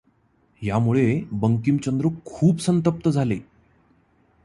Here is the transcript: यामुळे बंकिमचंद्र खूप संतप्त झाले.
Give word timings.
यामुळे 0.61 1.21
बंकिमचंद्र 1.31 2.07
खूप 2.25 2.61
संतप्त 2.61 3.09
झाले. 3.09 3.39